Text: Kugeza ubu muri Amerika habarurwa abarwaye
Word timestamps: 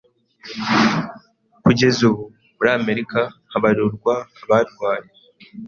Kugeza 1.63 1.99
ubu 2.09 2.23
muri 2.57 2.69
Amerika 2.79 3.19
habarurwa 3.51 4.13
abarwaye 4.43 5.09